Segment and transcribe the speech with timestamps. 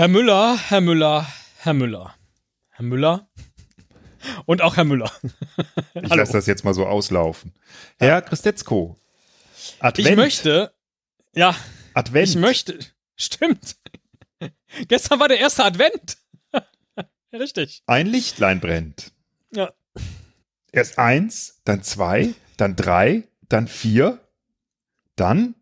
[0.00, 2.16] Herr Müller, Herr Müller, Herr Müller.
[2.70, 3.28] Herr Müller
[4.46, 5.12] und auch Herr Müller.
[5.92, 7.52] ich lasse das jetzt mal so auslaufen.
[7.98, 8.96] Herr Christetzko.
[9.78, 10.08] Advent.
[10.08, 10.72] Ich möchte,
[11.34, 11.54] ja,
[11.92, 12.28] Advent.
[12.30, 12.78] Ich möchte,
[13.14, 13.76] stimmt.
[14.88, 16.16] Gestern war der erste Advent.
[17.34, 17.82] Richtig.
[17.84, 19.12] Ein Lichtlein brennt.
[19.52, 19.70] Ja.
[20.72, 24.18] Erst eins, dann zwei, dann drei, dann vier,
[25.16, 25.56] dann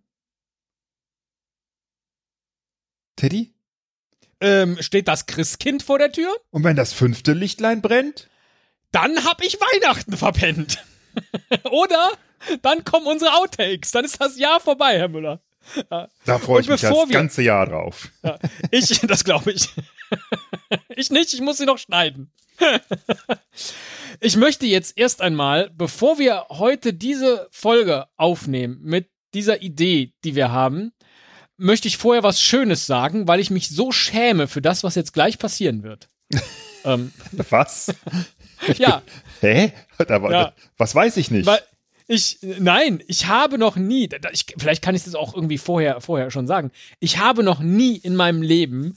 [3.17, 3.58] Teddy?
[4.41, 6.35] Ähm, steht das Christkind vor der Tür?
[6.51, 8.29] Und wenn das fünfte Lichtlein brennt?
[8.93, 10.79] Dann hab ich Weihnachten verpennt.
[11.71, 12.13] Oder
[12.63, 13.91] dann kommen unsere Outtakes.
[13.91, 15.41] Dann ist das Jahr vorbei, Herr Müller.
[15.91, 16.09] Ja.
[16.25, 18.09] Da freue ich mich das wir, ganze Jahr drauf.
[18.23, 18.39] Ja,
[18.71, 19.69] ich, das glaube ich.
[20.97, 22.33] ich nicht, ich muss sie noch schneiden.
[24.21, 30.35] ich möchte jetzt erst einmal, bevor wir heute diese Folge aufnehmen mit dieser Idee, die
[30.35, 30.93] wir haben,
[31.59, 35.13] möchte ich vorher was Schönes sagen, weil ich mich so schäme für das, was jetzt
[35.13, 36.09] gleich passieren wird.
[36.85, 37.13] ähm,
[37.51, 37.95] was?
[38.79, 39.03] ja.
[39.41, 39.73] Hä?
[39.99, 40.53] Aber, ja.
[40.79, 41.47] Was weiß ich nicht?
[41.47, 41.61] Weil
[42.07, 46.31] ich, nein, ich habe noch nie, ich, vielleicht kann ich das auch irgendwie vorher, vorher
[46.31, 46.71] schon sagen.
[47.01, 48.97] Ich habe noch nie in meinem Leben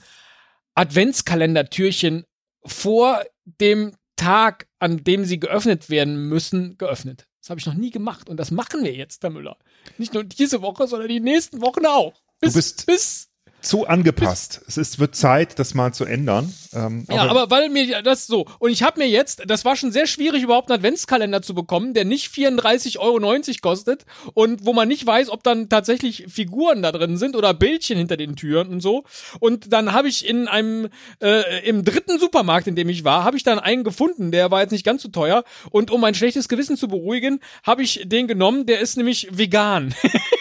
[0.74, 2.24] Adventskalendertürchen
[2.64, 7.26] vor dem Tag, an dem sie geöffnet werden müssen, geöffnet.
[7.40, 9.58] Das habe ich noch nie gemacht und das machen wir jetzt, Herr Müller.
[9.98, 12.14] Nicht nur diese Woche, sondern die nächsten Wochen auch.
[12.42, 14.60] Bis, du bist bis zu angepasst.
[14.66, 16.52] Es ist, wird Zeit, das mal zu ändern.
[16.74, 18.46] Ähm, ja, aber weil mir das so.
[18.58, 21.94] Und ich habe mir jetzt, das war schon sehr schwierig, überhaupt einen Adventskalender zu bekommen,
[21.94, 26.90] der nicht 34,90 Euro kostet und wo man nicht weiß, ob dann tatsächlich Figuren da
[26.90, 29.04] drin sind oder Bildchen hinter den Türen und so.
[29.38, 30.88] Und dann habe ich in einem,
[31.20, 34.60] äh, im dritten Supermarkt, in dem ich war, habe ich dann einen gefunden, der war
[34.60, 35.44] jetzt nicht ganz so teuer.
[35.70, 39.94] Und um mein schlechtes Gewissen zu beruhigen, habe ich den genommen, der ist nämlich vegan.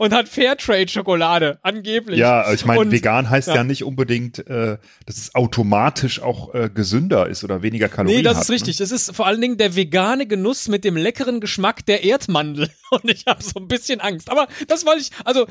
[0.00, 2.18] und hat Fairtrade-Schokolade, angeblich.
[2.18, 3.56] Ja, ich meine, vegan heißt ja.
[3.56, 8.22] ja, nicht unbedingt, äh, dass es automatisch auch äh, gesünder ist oder weniger Kalorien hat.
[8.22, 8.78] Nee, das hat, ist richtig.
[8.78, 8.84] Ne?
[8.84, 12.70] Das ist vor allen Dingen der vegane Genuss mit dem leckeren Geschmack der Erdmandel.
[12.90, 14.30] Und ich habe so ein bisschen Angst.
[14.30, 15.46] Aber das wollte ich, also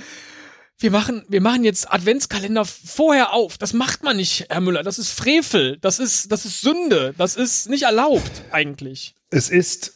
[0.80, 3.60] wir machen, wir machen jetzt Adventskalender vorher auf.
[3.60, 4.82] Das macht man nicht, Herr Müller.
[4.82, 5.78] Das ist Frevel.
[5.80, 7.14] Das ist, das ist Sünde.
[7.20, 9.14] Das ist nicht erlaubt, eigentlich.
[9.30, 9.94] Es ist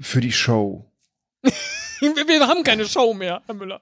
[0.00, 0.86] für die Show.
[2.00, 3.80] wir haben keine Show mehr, Herr Müller.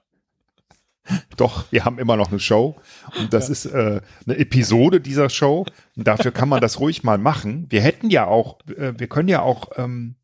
[1.37, 2.75] Doch, wir haben immer noch eine Show.
[3.17, 3.51] Und das ja.
[3.51, 5.65] ist äh, eine Episode dieser Show.
[5.95, 7.67] Und dafür kann man das ruhig mal machen.
[7.69, 9.71] Wir hätten ja auch, äh, wir können ja auch.
[9.77, 10.15] Ähm,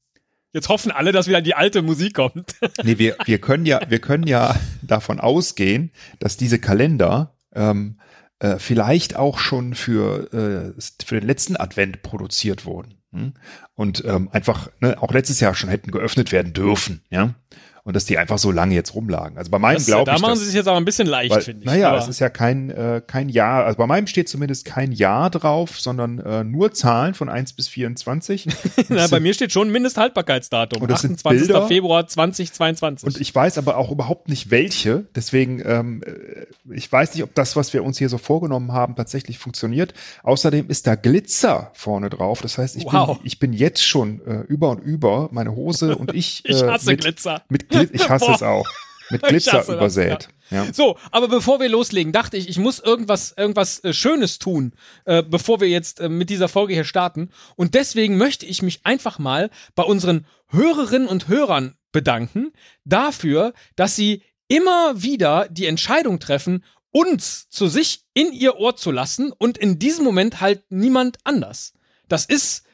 [0.53, 2.55] Jetzt hoffen alle, dass wieder die alte Musik kommt.
[2.83, 7.99] nee, wir, wir können ja, wir können ja davon ausgehen, dass diese Kalender ähm,
[8.39, 13.00] äh, vielleicht auch schon für, äh, für den letzten Advent produziert wurden.
[13.11, 13.33] Hm?
[13.75, 17.35] Und ähm, einfach ne, auch letztes Jahr schon hätten geöffnet werden dürfen, ja
[17.83, 19.37] und dass die einfach so lange jetzt rumlagen.
[19.37, 20.15] Also bei meinem glaube ich.
[20.15, 21.65] Da machen sie sich jetzt aber ein bisschen leicht, finde ich.
[21.65, 25.29] Naja, es ist ja kein, äh, kein Jahr, also bei meinem steht zumindest kein Jahr
[25.29, 28.47] drauf, sondern äh, nur Zahlen von 1 bis 24.
[28.89, 30.81] Na, bei mir steht schon Mindesthaltbarkeitsdatum.
[30.81, 31.39] Und das 28.
[31.39, 31.67] Sind Bilder.
[31.67, 33.07] Februar 2022.
[33.07, 35.05] Und ich weiß aber auch überhaupt nicht welche.
[35.15, 38.95] Deswegen, ähm, äh, ich weiß nicht, ob das, was wir uns hier so vorgenommen haben,
[38.95, 39.93] tatsächlich funktioniert.
[40.23, 42.41] Außerdem ist da Glitzer vorne drauf.
[42.41, 43.17] Das heißt, ich, wow.
[43.17, 46.45] bin, ich bin jetzt schon äh, über und über meine Hose und ich.
[46.45, 47.41] Äh, ich hasse mit, Glitzer.
[47.49, 48.67] Mit ich hasse es auch.
[49.09, 50.29] Mit Glitzer übersät.
[50.49, 50.71] Ja.
[50.73, 54.73] So, aber bevor wir loslegen, dachte ich, ich muss irgendwas, irgendwas äh, Schönes tun,
[55.05, 57.29] äh, bevor wir jetzt äh, mit dieser Folge hier starten.
[57.55, 62.51] Und deswegen möchte ich mich einfach mal bei unseren Hörerinnen und Hörern bedanken
[62.83, 68.91] dafür, dass sie immer wieder die Entscheidung treffen, uns zu sich in ihr Ohr zu
[68.91, 71.73] lassen und in diesem Moment halt niemand anders.
[72.09, 72.65] Das ist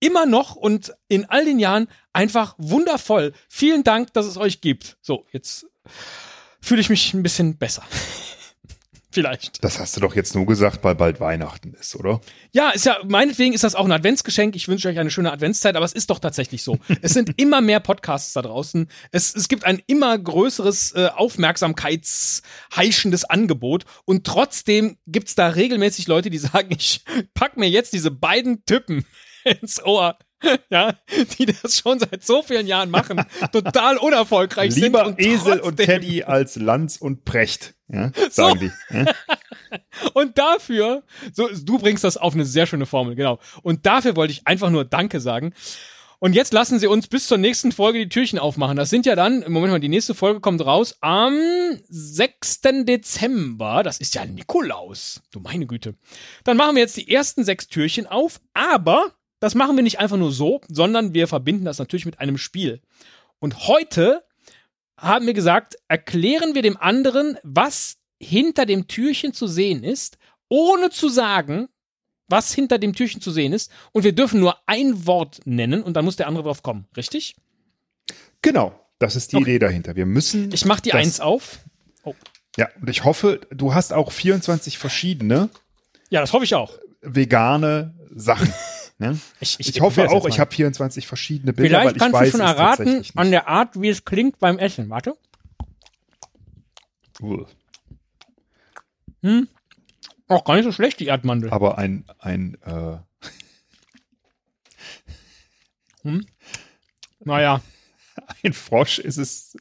[0.00, 1.88] immer noch und in all den Jahren
[2.18, 3.32] einfach wundervoll.
[3.48, 4.98] Vielen Dank, dass es euch gibt.
[5.00, 5.66] So, jetzt
[6.60, 7.84] fühle ich mich ein bisschen besser.
[9.10, 9.64] Vielleicht.
[9.64, 12.20] Das hast du doch jetzt nur gesagt, weil bald Weihnachten ist, oder?
[12.52, 14.54] Ja, ist ja, meinetwegen ist das auch ein Adventsgeschenk.
[14.54, 16.78] Ich wünsche euch eine schöne Adventszeit, aber es ist doch tatsächlich so.
[17.02, 18.88] es sind immer mehr Podcasts da draußen.
[19.12, 26.30] Es, es gibt ein immer größeres äh, aufmerksamkeitsheischendes Angebot und trotzdem gibt's da regelmäßig Leute,
[26.30, 29.06] die sagen, ich pack mir jetzt diese beiden Typen
[29.44, 30.18] ins Ohr.
[30.70, 30.94] Ja,
[31.38, 35.18] die das schon seit so vielen Jahren machen, total unerfolgreich Lieber sind.
[35.18, 38.66] Lieber Esel und Teddy als Lanz und Precht, ja, sagen so.
[38.66, 38.96] die.
[38.96, 39.06] Ja?
[40.14, 41.02] und dafür,
[41.32, 43.38] so, du bringst das auf eine sehr schöne Formel, genau.
[43.62, 45.54] Und dafür wollte ich einfach nur Danke sagen.
[46.20, 48.76] Und jetzt lassen Sie uns bis zur nächsten Folge die Türchen aufmachen.
[48.76, 51.38] Das sind ja dann, im Moment mal, die nächste Folge kommt raus am
[51.88, 52.60] 6.
[52.82, 53.84] Dezember.
[53.84, 55.22] Das ist ja Nikolaus.
[55.30, 55.94] Du meine Güte.
[56.42, 60.16] Dann machen wir jetzt die ersten sechs Türchen auf, aber das machen wir nicht einfach
[60.16, 62.80] nur so, sondern wir verbinden das natürlich mit einem Spiel.
[63.38, 64.24] Und heute
[64.96, 70.18] haben wir gesagt, erklären wir dem anderen, was hinter dem Türchen zu sehen ist,
[70.48, 71.68] ohne zu sagen,
[72.26, 73.70] was hinter dem Türchen zu sehen ist.
[73.92, 76.86] Und wir dürfen nur ein Wort nennen und dann muss der andere drauf kommen.
[76.96, 77.36] Richtig?
[78.42, 79.44] Genau, das ist die Okay.
[79.50, 79.94] Idee dahinter.
[79.96, 80.52] Wir müssen.
[80.52, 81.60] Ich mach die Eins auf.
[82.56, 85.48] Ja, und ich hoffe, du hast auch 24 verschiedene
[86.10, 86.76] Ja, das hoffe ich auch.
[87.02, 88.52] vegane Sachen.
[88.98, 89.18] ne?
[89.40, 92.40] Ich, Ich hoffe probier's auch, ich habe 24 verschiedene Bilder, Vielleicht ich kannst du schon
[92.40, 94.90] erraten an der Art, wie es klingt beim Essen.
[94.90, 95.16] Warte.
[97.20, 97.46] Uah.
[100.28, 101.50] Auch gar nicht so schlecht, die Erdmandel.
[101.50, 102.98] Aber ein, ein äh,
[107.20, 107.60] Naja,
[108.42, 109.56] Ein Frosch ist es.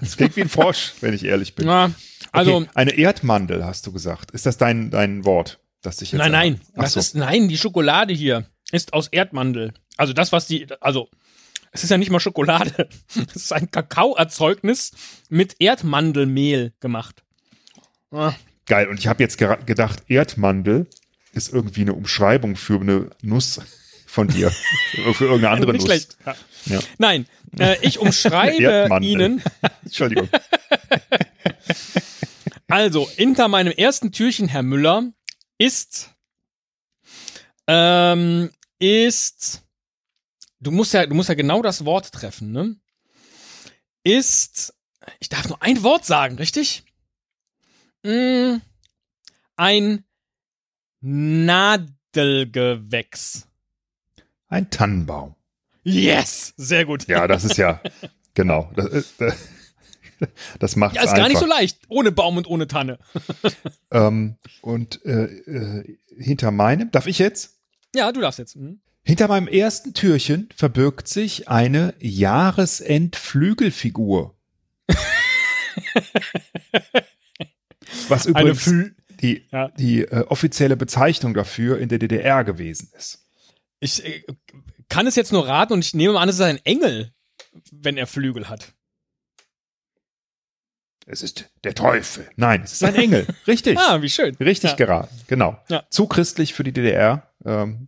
[0.00, 1.66] Es klingt wie ein Frosch, wenn ich ehrlich bin.
[1.66, 1.92] na,
[2.32, 4.30] also, okay, eine Erdmandel, hast du gesagt.
[4.32, 6.18] Ist das dein, dein Wort, das dich jetzt.
[6.18, 7.00] nein, nein, das so.
[7.00, 9.72] ist, nein, die Schokolade hier ist aus Erdmandel.
[9.96, 11.08] Also das, was die, also,
[11.72, 12.88] es ist ja nicht mal Schokolade.
[13.28, 14.92] Es ist ein Kakaoerzeugnis
[15.28, 17.22] mit Erdmandelmehl gemacht.
[18.10, 18.34] Ah,
[18.70, 18.86] Geil.
[18.88, 20.86] Und ich habe jetzt gedacht, Erdmandel
[21.32, 23.60] ist irgendwie eine Umschreibung für eine Nuss
[24.06, 24.50] von dir.
[25.14, 25.82] für irgendeine andere Nuss.
[25.82, 26.16] schlecht.
[26.24, 26.36] Ja.
[26.66, 26.78] Ja.
[26.98, 27.26] Nein,
[27.58, 28.88] äh, ich umschreibe.
[29.00, 29.42] Ihnen,
[29.84, 30.28] Entschuldigung.
[32.68, 35.10] Also, hinter meinem ersten Türchen, Herr Müller,
[35.58, 36.14] ist,
[37.66, 39.62] ähm, ist,
[40.58, 42.76] du musst ja, du musst ja genau das Wort treffen, ne?
[44.02, 44.74] Ist,
[45.20, 46.82] ich darf nur ein Wort sagen, richtig?
[48.02, 48.56] Mm,
[49.56, 50.04] ein
[52.12, 53.46] Nadelgewächs.
[54.48, 55.34] Ein Tannenbaum.
[55.82, 56.52] Yes!
[56.56, 57.06] Sehr gut.
[57.08, 57.80] Ja, das ist ja,
[58.34, 58.70] genau.
[58.74, 59.14] Das, ist-
[60.58, 61.78] das macht Ja, ist gar nicht so leicht.
[61.88, 62.98] Ohne Baum und ohne Tanne.
[63.90, 67.59] Ähm, und äh, äh, hinter meinem, darf ich jetzt?
[67.94, 68.56] Ja, du darfst jetzt.
[68.56, 68.80] Mhm.
[69.02, 74.36] Hinter meinem ersten Türchen verbirgt sich eine Jahresendflügelfigur.
[78.08, 79.68] Was Eine übrigens Flü die, Ja.
[79.70, 83.24] die äh, offizielle Bezeichnung dafür in der DDR gewesen ist.
[83.80, 84.22] Ich äh,
[84.88, 87.12] kann es jetzt nur raten und ich nehme an, es ist ein Engel,
[87.70, 88.72] wenn er Flügel hat.
[91.06, 92.28] Es ist der Teufel.
[92.36, 93.26] Nein, es ist ein Engel.
[93.46, 93.78] Richtig.
[93.78, 94.34] Ah, wie schön.
[94.36, 94.76] Richtig Ja.
[94.76, 95.14] geraten.
[95.26, 95.58] Genau.
[95.68, 95.84] Ja.
[95.90, 97.29] Zu christlich für die DDR.
[97.44, 97.86] Ähm,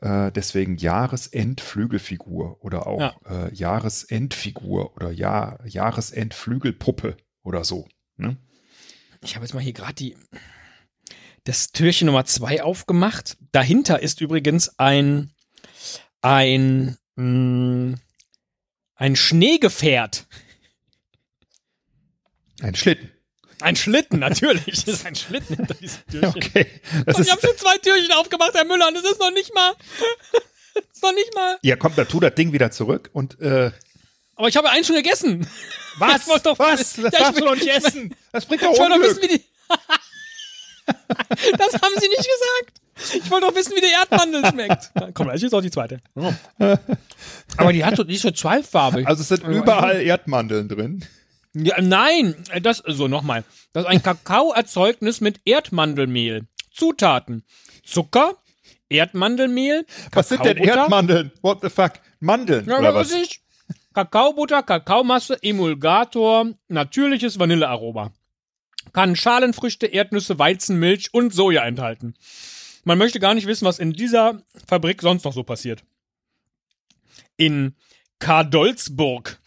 [0.00, 3.46] äh, deswegen Jahresendflügelfigur oder auch Ja.
[3.46, 7.88] äh, Jahresendfigur oder Jahr, Jahresendflügelpuppe oder so.
[8.16, 8.36] Ne?
[9.22, 10.16] Ich habe jetzt mal hier gerade die
[11.44, 13.36] das Türchen Nummer zwei aufgemacht.
[13.52, 15.30] Dahinter ist übrigens ein
[16.20, 17.96] ein mh,
[18.96, 20.26] ein Schneegefährt.
[22.60, 23.10] Ein Schlitten.
[23.60, 24.84] Ein Schlitten, natürlich.
[24.84, 26.28] Das ist ein Schlitten hinter diesem Türchen.
[26.36, 26.66] Okay.
[27.06, 29.30] Das Und ich ist, habe schon zwei Türchen aufgemacht, Herr Müller, und das ist noch
[29.30, 29.72] nicht mal.
[30.74, 31.56] Das ist noch nicht mal.
[31.62, 33.70] ja, komm, da tu das Ding wieder zurück und äh,
[34.36, 35.46] Aber ich habe eins schon gegessen.
[35.94, 36.94] Ich wollte doch- Was?
[36.94, 38.14] Das Ja, ich will- doch nicht essen.
[38.32, 39.44] Das bringt doch Ich wollte doch wissen, wie die.
[40.86, 42.80] das haben Sie nicht gesagt.
[43.24, 44.90] Ich wollte doch wissen, wie der Erdmandel schmeckt.
[44.94, 46.00] Na, Komm, ich jetzt auch die zweite.
[47.56, 49.06] Aber die hat die ist so zweifarbig.
[49.06, 51.04] Also es sind überall Erdmandeln drin.
[51.58, 53.42] Ja, nein, das, so nochmal.
[53.72, 56.46] Das ist ein Kakaoerzeugnis mit Erdmandelmehl.
[56.70, 57.44] Zutaten.
[57.82, 58.36] Zucker,
[58.90, 60.58] Erdmandelmehl, Was sind denn.
[60.58, 61.32] Erdmandeln?
[61.40, 61.92] What the fuck?
[62.20, 63.10] Mandeln Ja, oder was?
[63.12, 63.40] ich?
[63.94, 68.12] Kakaobutter, Kakaomasse, Emulgator, natürliches Vanillearoma.
[68.92, 72.14] Kann Schalenfrüchte, Erdnüsse, Weizenmilch und Soja enthalten.
[72.84, 75.82] Man möchte gar nicht wissen, was in dieser Fabrik sonst noch so passiert.
[77.38, 77.74] In
[78.18, 79.38] Kadolzburg.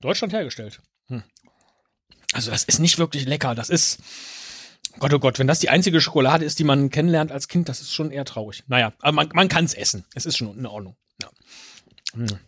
[0.00, 0.80] Deutschland hergestellt.
[2.32, 3.54] Also das ist nicht wirklich lecker.
[3.54, 3.98] Das ist,
[4.98, 7.80] Gott oh Gott, wenn das die einzige Schokolade ist, die man kennenlernt als Kind, das
[7.80, 8.64] ist schon eher traurig.
[8.66, 10.04] Naja, aber man, man kann es essen.
[10.14, 10.96] Es ist schon in Ordnung.
[11.20, 11.30] Ja.
[12.14, 12.38] Hm.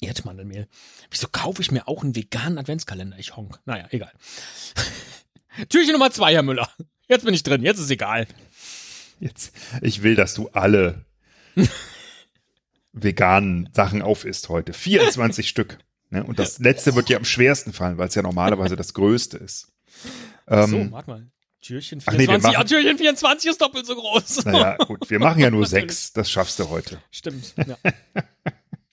[0.00, 0.68] Erdmandelmehl.
[1.10, 3.18] Wieso kaufe ich mir auch einen veganen Adventskalender?
[3.18, 3.60] Ich honk.
[3.64, 4.12] Naja, egal.
[5.68, 6.68] Türchen Nummer zwei, Herr Müller.
[7.08, 8.26] Jetzt bin ich drin, jetzt ist egal.
[9.20, 11.04] Jetzt, ich will, dass du alle
[12.92, 14.72] veganen Sachen aufisst heute.
[14.72, 15.78] 24 Stück.
[16.12, 16.22] Ne?
[16.24, 19.72] Und das letzte wird dir am schwersten fallen, weil es ja normalerweise das größte ist.
[20.46, 21.26] Ähm, so, warte mal.
[21.62, 22.42] Türchen Ach nee, wir 24.
[22.42, 24.44] machen- ja, Türchen 24 ist doppelt so groß.
[24.46, 26.12] Naja, gut, wir machen ja nur sechs.
[26.12, 27.00] Das schaffst du heute.
[27.10, 27.54] Stimmt.
[27.66, 27.76] Ja.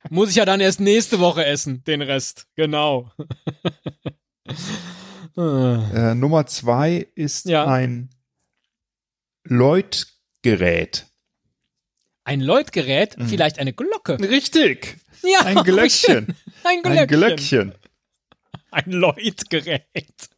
[0.09, 2.47] Muss ich ja dann erst nächste Woche essen, den Rest.
[2.55, 3.11] Genau.
[5.37, 7.65] Äh, Nummer zwei ist Ja.
[7.65, 8.09] ein
[9.43, 11.05] Läutgerät.
[12.29, 13.27] Ein Läutgerät, Mhm.
[13.27, 14.19] vielleicht eine Glocke.
[14.19, 14.97] Richtig.
[15.23, 16.35] Ja, Ein Glöckchen.
[16.63, 16.99] Ein Glöckchen.
[16.99, 17.75] Ein Glöckchen.
[18.69, 20.29] Ein Läutgerät.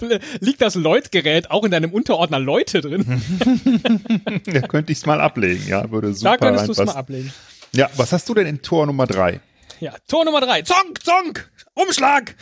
[0.40, 3.04] Liegt das Läutgerät auch in deinem Unterordner Leute drin?
[4.46, 7.30] Da könnte ich es mal ablegen, ja, würde super da könntest du es mal ablegen.
[7.72, 9.40] Ja, was hast du denn in Tor Nummer drei?
[9.80, 10.62] Ja, Tor Nummer drei.
[10.62, 12.34] Zonk, zonk, Umschlag.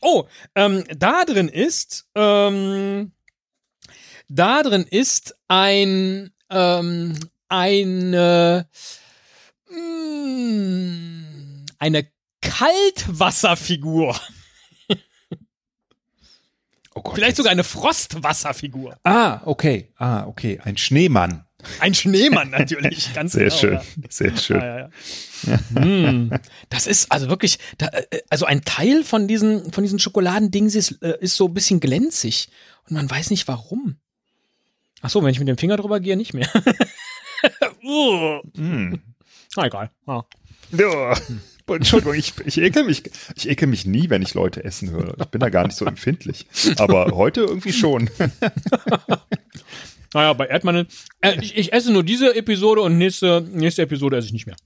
[0.00, 0.24] oh,
[0.56, 3.12] ähm, da drin ist, ähm,
[4.28, 8.66] da drin ist ein, ähm, eine,
[9.70, 12.06] mm, eine
[12.40, 14.18] Kaltwasserfigur.
[16.94, 18.96] Oh Gott, Vielleicht jetzt- sogar eine Frostwasserfigur.
[19.04, 19.92] Ah, okay.
[19.98, 20.58] Ah, okay.
[20.64, 21.44] Ein Schneemann.
[21.80, 23.56] Ein Schneemann natürlich, ganz Sehr genau.
[23.56, 23.72] schön.
[23.74, 23.82] Ja.
[24.10, 24.60] Sehr schön.
[24.60, 24.90] Ja, ja,
[25.46, 25.60] ja.
[25.82, 26.30] Hm.
[26.70, 31.02] Das ist also wirklich, da, äh, also ein Teil von diesen, von diesen Schokoladendings ist,
[31.02, 32.48] äh, ist so ein bisschen glänzig
[32.88, 33.96] und man weiß nicht warum.
[35.02, 36.48] Ach so, wenn ich mit dem Finger drüber gehe, nicht mehr.
[37.84, 38.40] uh.
[38.56, 39.00] Hm.
[39.56, 39.90] Na egal.
[40.06, 40.24] Ja.
[40.70, 41.16] Ja.
[41.66, 43.02] Entschuldigung, ich, ich, ekel mich,
[43.36, 45.14] ich ekel mich nie, wenn ich Leute essen höre.
[45.20, 46.46] Ich bin da gar nicht so empfindlich.
[46.78, 48.10] Aber heute irgendwie schon.
[50.14, 50.86] Naja, bei Erdmandeln.
[51.20, 54.56] Äh, ich, ich esse nur diese Episode und nächste, nächste Episode esse ich nicht mehr.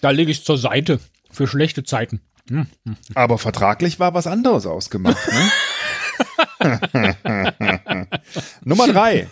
[0.00, 2.20] Da lege ich es zur Seite für schlechte Zeiten.
[3.14, 5.16] Aber vertraglich war was anderes ausgemacht.
[5.32, 5.50] Ne?
[8.64, 9.28] Nummer drei.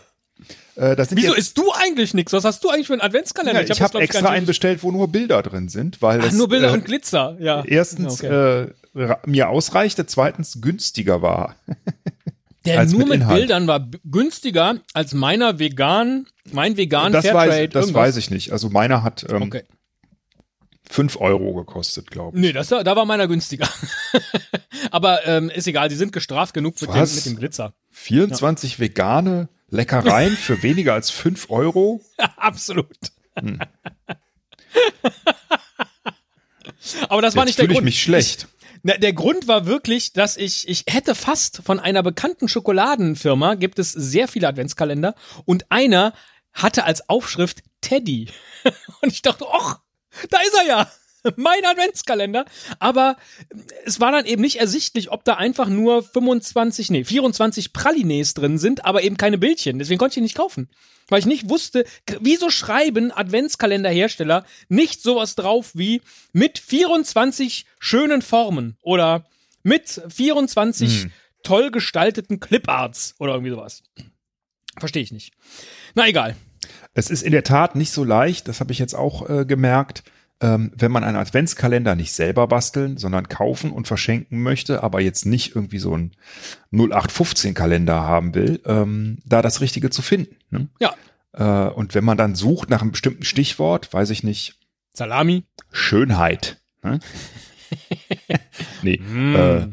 [0.76, 2.33] Äh, Wieso jetzt, isst du eigentlich nichts?
[2.35, 3.62] Was hast du eigentlich für einen Adventskalender?
[3.62, 6.35] ja, ich habe glaub extra einen bestellt, wo nur Bilder drin sind, weil Ach, das
[6.35, 7.64] nur Bilder äh, und Glitzer, ja.
[7.64, 8.66] erstens Okay.
[8.95, 11.56] äh, mir ausreichte, zweitens günstiger war.
[12.66, 13.28] Der nur mit mit.
[13.28, 17.50] Bildern war günstiger als meiner vegan, mein vegan das Fairtrade.
[17.50, 18.02] weiß, das irgendwas.
[18.02, 18.50] weiß ich nicht.
[18.52, 19.62] Also meiner hat ähm, Okay.
[20.90, 22.40] 5 Euro gekostet, glaube ich.
[22.40, 23.68] Nee, das, da war meiner günstiger.
[24.97, 27.75] Aber ähm, ist egal, sie sind gestraft genug mit dem, mit dem Glitzer.
[27.91, 32.00] 24 vegane Leckereien für weniger als 5 Euro?
[32.38, 32.97] Absolut.
[33.38, 33.59] Hm.
[37.11, 37.85] Aber das war Jetzt nicht der fühle ich Grund.
[37.85, 38.49] mich schlecht.
[38.85, 43.79] Na, der Grund war wirklich, dass ich, ich hätte fast von einer bekannten Schokoladenfirma, gibt
[43.79, 46.15] es sehr viele Adventskalender und einer
[46.55, 48.31] hatte als Aufschrift Teddy.
[49.03, 49.81] Und ich dachte, ach,
[50.31, 50.91] da ist er ja.
[51.37, 52.45] Mein Adventskalender.
[52.78, 53.16] Aber
[53.85, 58.59] es war dann eben nicht ersichtlich, ob da einfach nur 25, nee, 24 Pralines drin
[58.59, 59.78] sind, aber eben keine Bildchen.
[59.78, 60.68] Deswegen konnte ich ihn nicht kaufen.
[61.09, 61.85] Weil ich nicht wusste,
[62.21, 66.02] wieso schreiben Adventskalenderhersteller nicht sowas drauf wie
[66.33, 69.25] mit 24 schönen Formen oder
[69.62, 71.12] mit 24 Hm.
[71.42, 73.83] toll gestalteten Cliparts oder irgendwie sowas.
[74.78, 75.33] Verstehe ich nicht.
[75.95, 76.37] Na egal.
[76.95, 80.02] Es ist in der Tat nicht so leicht, das habe ich jetzt auch äh, gemerkt,
[80.40, 85.25] ähm, wenn man einen Adventskalender nicht selber basteln, sondern kaufen und verschenken möchte, aber jetzt
[85.25, 86.12] nicht irgendwie so einen
[86.73, 90.37] 0815-Kalender haben will, ähm, da das Richtige zu finden.
[90.50, 90.69] Ne?
[90.78, 90.95] Ja.
[91.33, 94.59] Äh, und wenn man dann sucht nach einem bestimmten Stichwort, weiß ich nicht,
[94.93, 95.45] Salami.
[95.73, 96.61] Schönheit.
[96.83, 97.00] Ne?
[98.83, 99.69] nee, äh,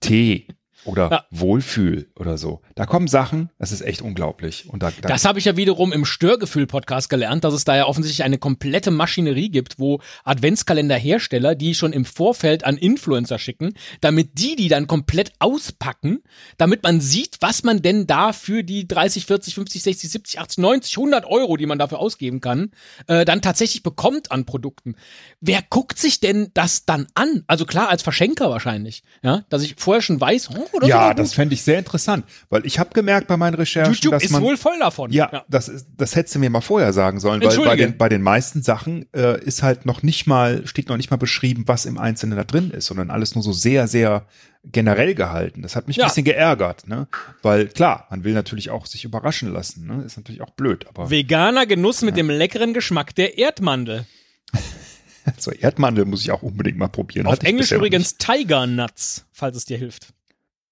[0.00, 0.46] Tee
[0.86, 1.24] oder Ja.
[1.30, 2.60] Wohlfühl oder so.
[2.74, 4.68] Da kommen Sachen, das ist echt unglaublich.
[4.68, 7.86] Und da, da Das habe ich ja wiederum im Störgefühl-Podcast gelernt, dass es da ja
[7.86, 14.38] offensichtlich eine komplette Maschinerie gibt, wo Adventskalenderhersteller, die schon im Vorfeld an Influencer schicken, damit
[14.38, 16.22] die die dann komplett auspacken,
[16.56, 20.58] damit man sieht, was man denn da für die 30, 40, 50, 60, 70, 80,
[20.58, 22.70] 90, 100 Euro, die man dafür ausgeben kann,
[23.06, 24.96] äh, dann tatsächlich bekommt an Produkten.
[25.40, 27.44] Wer guckt sich denn das dann an?
[27.46, 31.08] Also klar, als Verschenker wahrscheinlich, ja, dass ich vorher schon weiß, oh, ist ja, aber
[31.10, 31.18] gut.
[31.20, 34.30] das fände ich sehr interessant, weil ich habe gemerkt bei meinen Recherchen, YouTube dass ist
[34.30, 35.10] man wohl voll davon.
[35.12, 38.08] ja, Das, ist, das hättest du mir mal vorher sagen sollen, weil bei den, bei
[38.08, 41.86] den meisten Sachen äh, ist halt noch nicht mal, steht noch nicht mal beschrieben, was
[41.86, 44.26] im Einzelnen da drin ist, sondern alles nur so sehr, sehr
[44.64, 45.62] generell gehalten.
[45.62, 46.04] Das hat mich Ja.
[46.04, 47.06] ein bisschen geärgert, ne?
[47.42, 50.02] Weil klar, man will natürlich auch sich überraschen lassen, ne?
[50.04, 54.06] Ist natürlich auch blöd, aber Veganer Genuss mit dem leckeren Geschmack der Erdmandel.
[55.38, 57.26] so Erdmandel muss ich auch unbedingt mal probieren.
[57.26, 60.08] Auf Hatte Englisch übrigens Tiger Nuts, falls es dir hilft.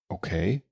[0.08, 0.62] Okay.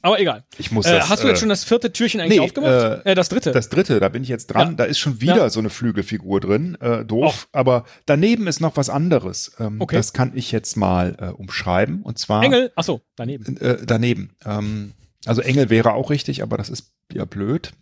[0.00, 0.44] Aber egal.
[0.58, 3.04] Ich muss Äh, das, hast du äh, jetzt schon das vierte Türchen eigentlich nee, aufgemacht?
[3.04, 3.50] Äh, das dritte.
[3.50, 4.68] Das dritte, da bin ich jetzt dran.
[4.70, 4.74] Ja.
[4.74, 5.50] Da ist schon wieder Ja.
[5.50, 6.76] so eine Flügelfigur drin.
[6.80, 7.48] Äh, doof.
[7.50, 9.56] Aber daneben ist noch was anderes.
[9.58, 9.96] Ähm, Okay.
[9.96, 12.02] Das kann ich jetzt mal äh, umschreiben.
[12.02, 12.72] Und zwar Engel.
[12.76, 13.56] Ach so, daneben.
[13.56, 14.36] Äh, daneben.
[14.44, 14.94] Ähm,
[15.26, 17.72] also Engel wäre auch richtig, aber das ist ja blöd.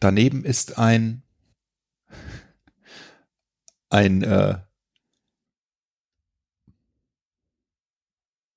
[0.00, 1.22] Daneben ist ein
[3.90, 4.22] ein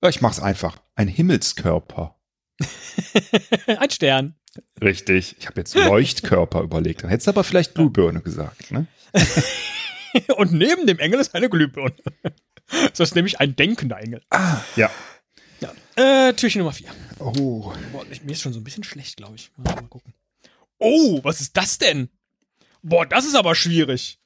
[0.02, 0.80] ja, ich mach's einfach.
[0.94, 2.16] Ein Himmelskörper.
[3.66, 4.34] Ein Stern.
[4.82, 5.36] Richtig.
[5.38, 7.02] Ich habe jetzt Leuchtkörper überlegt.
[7.02, 8.70] Dann hättest du aber vielleicht Glühbirne gesagt.
[8.70, 8.86] Ne?
[10.36, 11.94] Und neben dem Engel ist eine Glühbirne.
[12.68, 14.22] Das ist nämlich ein denkender Engel.
[14.30, 14.90] Ah, ja.
[15.96, 16.90] Äh, Türchen Nummer vier.
[17.18, 17.72] Oh.
[17.90, 19.50] Boah, mir ist schon so ein bisschen schlecht, glaube ich.
[19.56, 20.12] Mal, mal gucken.
[20.78, 22.10] Oh, was ist das denn?
[22.82, 24.18] Boah, das ist aber schwierig.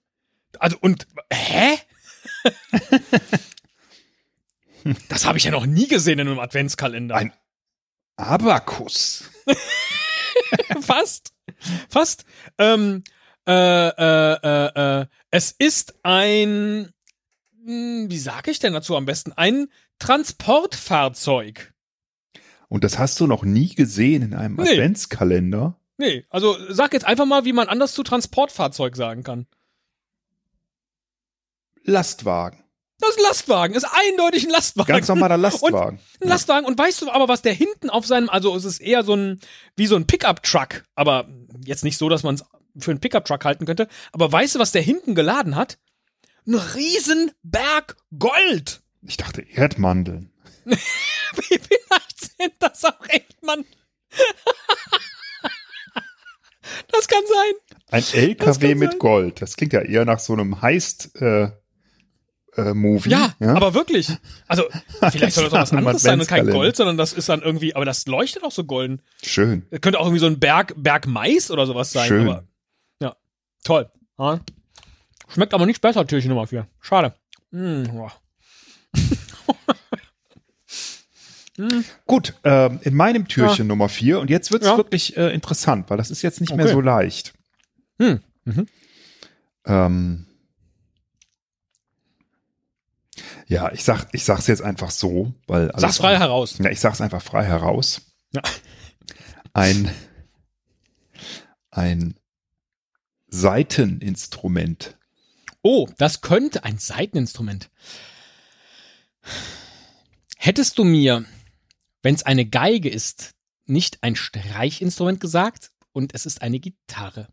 [0.58, 1.78] Also, und, hä?
[5.08, 7.16] das habe ich ja noch nie gesehen in einem Adventskalender.
[7.16, 7.32] Ein
[8.16, 9.30] Abakus.
[10.80, 11.32] Fast.
[11.88, 12.24] Fast.
[12.58, 13.02] Ähm,
[13.48, 13.52] Äh,
[13.88, 16.92] äh, äh, äh, es ist ein,
[17.64, 19.32] hm, wie sage ich denn dazu am besten?
[19.32, 19.68] Ein
[19.98, 21.72] Transportfahrzeug.
[22.68, 24.70] Und das hast du noch nie gesehen in einem Nee.
[24.70, 25.80] Adventskalender?
[25.96, 29.46] Nee, also sag jetzt einfach mal, wie man anders zu Transportfahrzeug sagen kann.
[31.82, 32.62] Lastwagen.
[33.00, 34.92] Das ist ein Lastwagen, ist eindeutig ein Lastwagen.
[34.92, 35.98] Ganz normaler Lastwagen.
[36.20, 36.66] Ein Lastwagen.
[36.66, 39.40] Und weißt du aber, was der hinten auf seinem, also es ist eher so ein,
[39.76, 41.28] wie so ein Pickup-Truck, aber
[41.64, 42.44] jetzt nicht so, dass man es
[42.78, 43.88] für einen Pickup-Truck halten könnte.
[44.12, 45.78] Aber weißt du, was der hinten geladen hat?
[46.46, 48.82] Ein riesen Berg Gold.
[49.02, 50.30] Ich dachte Erdmandeln.
[51.34, 53.64] Vielleicht sind das auch echt, Mann.
[56.92, 57.54] das kann sein.
[57.90, 58.98] Ein Das LKW mit sein.
[58.98, 59.42] Gold.
[59.42, 61.50] Das klingt ja eher nach so einem Heist äh,
[62.56, 63.10] äh, Movie.
[63.10, 64.08] Ja, aber wirklich.
[64.48, 64.64] Also,
[65.10, 66.46] vielleicht soll das auch was anderes sein und kein.
[66.46, 69.02] Gold, sondern das ist dann irgendwie, aber das leuchtet auch so golden.
[69.22, 69.66] schön.
[69.70, 72.08] Das könnte auch irgendwie so ein Berg, Berg Mais oder sowas sein.
[72.08, 72.28] Schön.
[72.28, 72.44] Aber,
[73.02, 73.14] ja,
[73.64, 73.88] toll.
[74.18, 74.40] Ja.
[75.28, 76.66] Schmeckt aber nicht besser, Türchen Nummer 4.
[76.80, 77.14] Schade.
[77.52, 78.12] Mm, boah.
[82.06, 84.76] Gut, ähm, in meinem Türchen Nummer vier und jetzt wird's Ja.
[84.78, 86.74] wirklich äh, interessant, weil das ist jetzt nicht mehr Okay.
[86.74, 87.34] so leicht.
[88.00, 88.20] Hm.
[88.44, 88.66] Mhm.
[89.66, 90.26] Ähm,
[93.50, 96.56] ja, ich sag, ich sag's jetzt einfach so, weil Sag's frei heraus.
[96.58, 98.02] Ja, ich sag's einfach frei heraus.
[98.32, 98.42] Ja.
[99.52, 99.90] Ein
[101.72, 102.14] ein
[103.26, 104.96] Saiteninstrument.
[105.62, 107.70] Oh, das könnte ein Saiteninstrument.
[110.36, 111.24] Hättest du mir,
[112.02, 113.34] wenn es eine Geige ist,
[113.66, 117.26] nicht ein Streichinstrument gesagt und es ist eine Gitarre.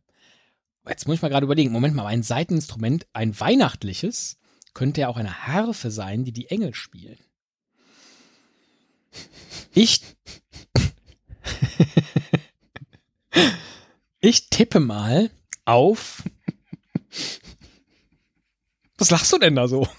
[0.88, 4.38] Jetzt muss ich mal gerade überlegen, Moment mal, ein Saiteninstrument, ein weihnachtliches,
[4.78, 7.18] könnte ja auch eine Harfe sein, die die Engel spielen.
[9.74, 10.04] Ich
[14.20, 15.32] Ich tippe mal
[15.66, 16.22] auf
[19.00, 19.88] Was lachst du denn da so?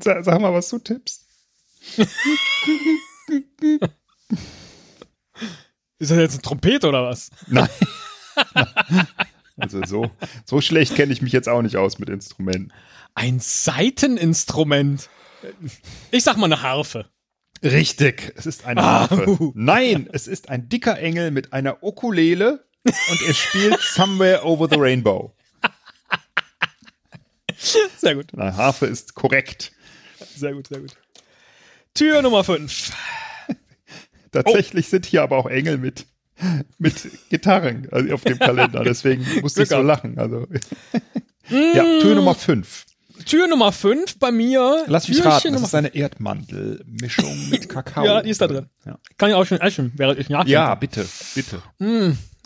[0.00, 1.26] Sag, sag mal, was du tippst.
[5.98, 7.30] Ist das jetzt eine Trompete oder was?
[7.48, 7.68] Nein.
[9.58, 10.10] Also so,
[10.44, 12.72] so schlecht kenne ich mich jetzt auch nicht aus mit Instrumenten.
[13.14, 15.08] Ein Saiteninstrument.
[16.10, 17.08] Ich sag mal eine Harfe.
[17.62, 19.28] Richtig, es ist eine Ah, Harfe.
[19.28, 19.52] uh.
[19.56, 24.76] Nein, es ist ein dicker Engel mit einer Ukulele und er spielt Somewhere Over the
[24.78, 25.34] Rainbow.
[27.96, 29.72] Sehr gut, Eine Harfe ist korrekt.
[30.36, 30.96] sehr gut, sehr gut.
[31.94, 32.92] Tür Nummer 5.
[34.30, 36.06] Tatsächlich sind hier aber auch Engel mit,
[36.78, 36.94] mit
[37.30, 38.84] Gitarren also auf dem Kalender.
[38.84, 40.18] Deswegen musste ich so lachen.
[40.18, 40.46] Also.
[41.50, 42.84] Ja, Tür Nummer 5.
[43.24, 44.84] Tür Nummer 5 bei mir.
[44.86, 48.04] Lass mich Türchen raten, das ist eine Erdmandelmischung mit Kakao.
[48.04, 48.66] Ja, die ist da drin.
[48.84, 50.52] Ja, Kann ich auch schon essen, während ich nachdenke.
[50.52, 51.62] ja bitte, bitte.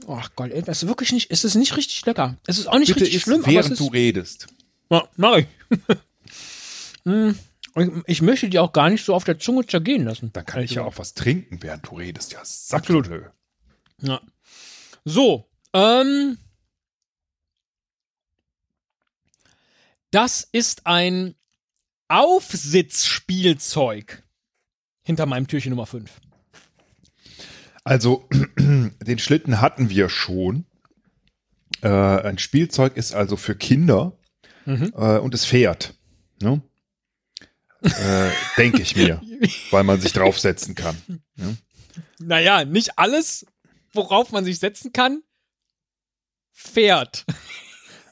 [0.08, 2.36] Ach Gott, ey, das ist wirklich nicht, es ist nicht richtig lecker.
[2.46, 4.46] Es ist auch nicht Bitte richtig isst, schlimm, aber es während ist, du redest.
[4.88, 5.46] Ja, mach ich.
[7.04, 7.36] Hm,
[7.76, 7.88] ich.
[8.06, 10.30] Ich möchte die auch gar nicht so auf der Zunge zergehen lassen.
[10.32, 12.32] Dann kann ich ja auch was trinken, während du redest.
[12.32, 13.06] Ja, Absolut.
[13.06, 13.24] Absolut.
[14.02, 14.20] Ja.
[15.04, 16.36] So, ähm.
[20.10, 21.34] Das ist ein
[22.08, 24.22] Aufsitzspielzeug
[25.02, 26.10] hinter meinem Türchen Nummer 5.
[27.84, 30.66] Also, den Schlitten hatten wir schon.
[31.80, 34.16] Äh, ein Spielzeug ist also für Kinder
[34.64, 34.92] Mhm.
[34.96, 35.94] äh, und es fährt.
[36.40, 36.62] Ne?
[37.82, 39.20] äh, Denke ich mir,
[39.72, 40.96] weil man sich draufsetzen kann.
[42.20, 43.44] Naja, nicht alles,
[43.92, 45.22] worauf man sich setzen kann,
[46.52, 47.24] fährt.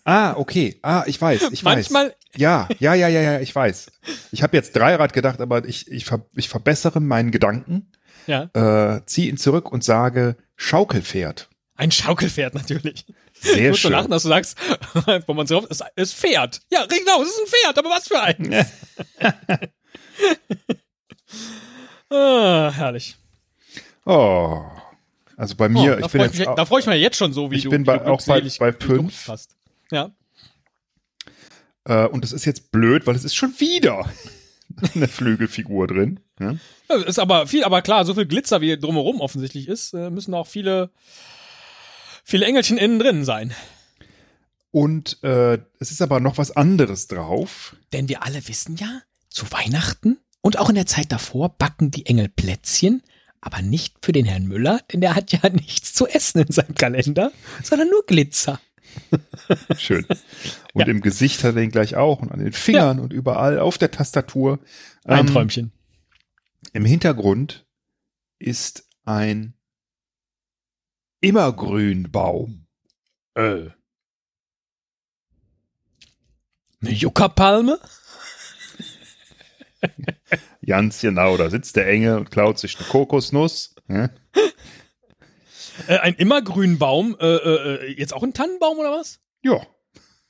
[0.04, 0.78] Ah, okay.
[0.82, 2.14] Ah, ich weiß, ich Manchmal, weiß.
[2.36, 3.90] Ja, ja, ja, ja, ja, ich weiß.
[4.32, 7.92] Ich habe jetzt Dreirad gedacht, aber ich, ich, ver ich verbessere meinen Gedanken,
[8.26, 11.48] ja, äh, ziehe ihn zurück und sage Schaukelpferd.
[11.76, 13.06] ein Schaukelpferd natürlich.
[13.40, 13.92] Sehr Ich schön.
[13.92, 14.58] lachen, dass du sagst,
[15.26, 16.60] wo man so es ist Pferd.
[16.70, 18.66] Ja, genau, es ist ein Pferd, aber was für eins?
[22.10, 23.16] ah, herrlich.
[24.04, 24.62] Oh.
[25.40, 27.50] Also bei mir, Oh, ich bin jetzt mich, da freue ich mich jetzt schon so,
[27.50, 29.14] wie Ich du, bin bei- du auch bei- bei fünf.
[29.14, 29.56] fasst.
[29.90, 30.10] Ja.
[31.84, 34.04] Äh, und es ist jetzt blöd, weil es ist schon wieder
[34.94, 36.20] eine Flügelfigur drin.
[36.38, 36.56] Ja?
[36.90, 40.34] Ja, Ist aber viel, aber klar, so viel Glitzer wie drumherum offensichtlich ist, äh, müssen
[40.34, 40.90] auch viele,
[42.22, 43.54] viele Engelchen innen drin sein.
[44.72, 47.76] Und äh, es ist aber noch was anderes drauf.
[47.94, 49.00] Denn wir alle wissen ja,
[49.30, 53.02] zu Weihnachten und auch in der Zeit davor backen die Engel Plätzchen,
[53.40, 56.74] aber nicht für den Herrn Müller, denn der hat ja nichts zu essen in seinem
[56.74, 58.60] Kalender, sondern nur Glitzer.
[59.78, 60.04] Schön.
[60.72, 60.86] Und Ja.
[60.88, 63.90] im Gesicht hat er ihn gleich auch und an den Fingern und überall auf der
[63.92, 64.58] Tastatur.
[65.04, 65.72] Ein Ähm, Träumchen.
[66.72, 67.66] Im Hintergrund
[68.38, 69.54] ist ein
[71.20, 72.66] Immergrünbaum.
[73.34, 73.68] Äh.
[76.82, 77.78] Eine Juckerpalme?
[80.66, 83.74] Ganz genau, da sitzt der Engel und klaut sich eine Kokosnuss.
[83.88, 84.10] Ja?
[85.88, 89.20] Äh, ein immergrünen Baum, äh, äh, jetzt auch ein Tannenbaum oder was?
[89.42, 89.60] Ja.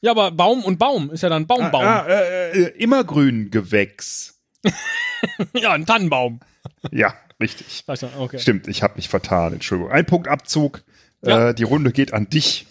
[0.01, 1.83] Ja, aber Baum und Baum ist ja dann Baumbaum.
[1.85, 4.41] Ah, ah, immergrün Gewächs.
[5.53, 6.41] ja, ein Tannenbaum.
[6.91, 7.85] Ja, richtig.
[7.87, 8.39] Okay.
[8.39, 9.55] Stimmt, ich habe mich vertan.
[9.55, 9.93] Entschuldigung.
[9.93, 10.83] Ein Punkt Abzug.
[11.23, 11.53] Ja.
[11.53, 12.67] Die Runde geht an dich.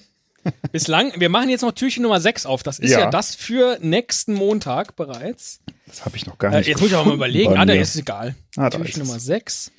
[0.71, 2.63] Bislang, wir machen jetzt noch Türchen Nummer 6 auf.
[2.63, 3.09] Das ist ja, Ja.
[3.11, 5.61] das für nächsten Montag bereits.
[5.89, 6.67] Das habe ich noch gar Äh, nicht.
[6.67, 7.57] jetzt muss ich auch mal überlegen.
[7.57, 8.35] Ah, da ist egal.
[8.55, 9.07] Ah, ist Türchen es.
[9.07, 9.71] Nummer 6.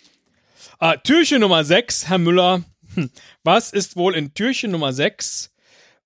[0.78, 2.62] Ah, Türchen Nummer 6, Herr Müller.
[2.94, 3.10] Hm.
[3.44, 5.50] Was ist wohl in Türchen Nummer 6?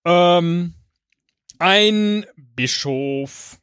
[0.04, 0.74] Ähm,
[1.58, 3.58] ein Bischof.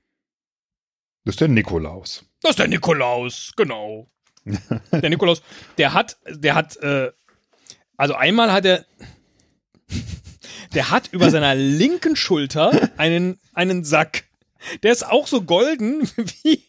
[1.24, 2.26] Das ist der Nikolaus.
[2.42, 4.10] Das ist der Nikolaus, genau.
[4.92, 5.44] der Nikolaus,
[5.78, 7.12] der hat, der hat, äh,
[7.96, 8.86] also einmal hat er,
[10.74, 14.24] der hat über seiner linken Schulter einen, einen Sack.
[14.84, 16.10] Der ist auch so golden
[16.44, 16.64] wie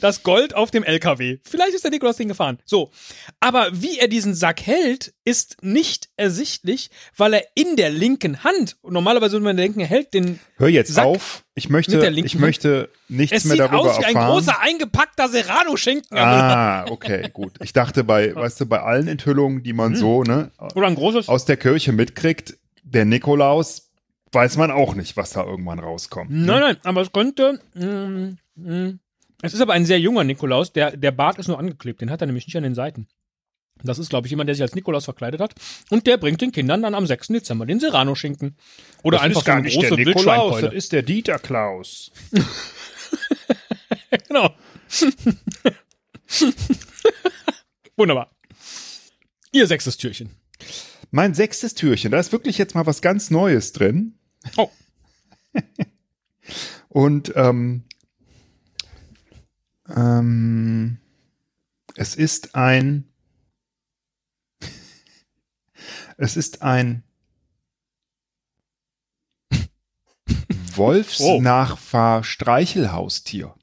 [0.00, 1.38] das Gold auf dem LKW.
[1.42, 2.60] Vielleicht ist der Nikolaus den gefahren.
[2.64, 2.92] So.
[3.40, 8.76] Aber wie er diesen Sack hält, ist nicht ersichtlich, weil er in der linken Hand,
[8.82, 11.42] und normalerweise würde man denken, er hält den, Hör jetzt Sack auf.
[11.56, 14.30] Ich möchte, der linken ich möchte nichts es mehr sieht darüber aus wie ein erfahren.
[14.32, 16.18] großer eingepackter Serrano-Schinken.
[16.18, 17.54] Ah, okay, gut.
[17.60, 19.76] Ich dachte bei, weißt du, bei allen Enthüllungen, die Hm.
[19.76, 21.28] man so, ne, Oder ein großes.
[21.28, 23.90] aus der Kirche mitkriegt, der Nikolaus,
[24.34, 26.30] weiß man auch nicht, was da irgendwann rauskommt.
[26.30, 26.46] ne?
[26.46, 27.60] Nein, nein, aber es könnte.
[27.74, 28.98] Mm, mm.
[29.42, 30.72] Es ist aber ein sehr junger Nikolaus.
[30.72, 32.00] Der, der Bart ist nur angeklebt.
[32.00, 33.06] Den hat er nämlich nicht an den Seiten.
[33.82, 35.54] Das ist, glaube ich, jemand, der sich als Nikolaus verkleidet hat.
[35.90, 37.28] Und der bringt den Kindern dann am 6.
[37.28, 38.56] Dezember den Serrano-Schinken.
[39.02, 40.72] Oder einfach so eine große Wildschweinkeule.
[40.72, 42.10] ist der Dieter Klaus.
[44.28, 44.54] Genau.
[47.96, 48.30] Wunderbar.
[49.52, 50.30] Ihr sechstes Türchen.
[51.10, 54.18] Mein sechstes Türchen, da ist wirklich jetzt mal was ganz Neues drin.
[54.56, 54.70] Oh.
[56.88, 57.84] Und ähm,
[59.88, 60.98] ähm,
[61.96, 63.08] es ist ein
[66.16, 67.02] es ist ein
[70.74, 73.54] Wolfsnachfahr-Streichelhaustier.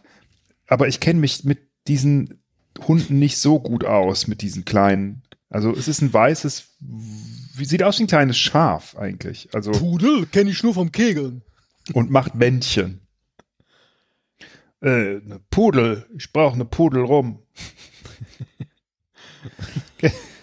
[0.69, 1.59] aber ich kenne mich mit
[1.89, 2.41] diesen
[2.87, 5.23] Hunden nicht so gut aus, mit diesen kleinen.
[5.49, 9.49] Also es ist ein weißes, wie sieht aus wie ein kleines Schaf eigentlich.
[9.53, 11.43] Also Pudel kenne ich nur vom Kegeln.
[11.93, 13.01] und macht Männchen.
[14.81, 17.43] Äh, eine Pudel, ich brauche eine Pudel rum.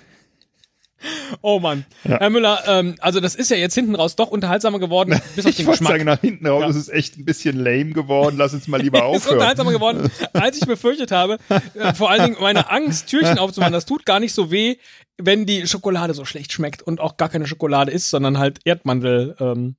[1.41, 1.85] Oh Mann.
[2.03, 2.19] Ja.
[2.19, 5.51] Herr Müller, ähm, also das ist ja jetzt hinten raus doch unterhaltsamer geworden, bis auf
[5.51, 5.91] Ich den wollte Geschmack.
[5.93, 6.69] sagen, nach hinten raus Ja.
[6.69, 8.35] ist es echt ein bisschen lame geworden.
[8.37, 9.33] Lass uns mal lieber ist aufhören.
[9.35, 11.37] unterhaltsamer geworden, als ich befürchtet habe.
[11.75, 14.75] Äh, vor allen Dingen meine Angst, Türchen aufzumachen, das tut gar nicht so weh,
[15.17, 19.35] wenn die Schokolade so schlecht schmeckt und auch gar keine Schokolade ist, sondern halt Erdmandel
[19.39, 19.75] ähm,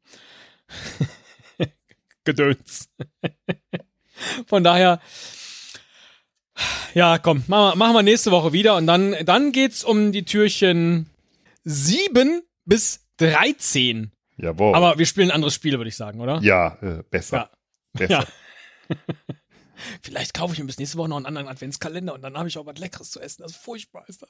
[2.25, 2.89] Gedöns.
[4.47, 5.01] Von daher,
[6.95, 10.25] ja, komm, machen wir, machen wir nächste Woche wieder und dann, dann geht's um die
[10.25, 11.07] Türchen
[11.65, 14.13] 7 bis 13.
[14.37, 14.75] Jawohl.
[14.75, 16.41] Aber wir spielen ein anderes Spiel, würde ich sagen, oder?
[16.43, 17.37] ja, äh, besser.
[17.37, 17.51] Ja.
[17.93, 18.27] besser.
[18.89, 18.97] Ja.
[20.03, 22.59] Vielleicht kaufe ich mir bis nächste Woche noch einen anderen Adventskalender und dann habe ich
[22.59, 23.43] auch was Leckeres zu essen.
[23.43, 24.29] Das ist furchtbar ist das.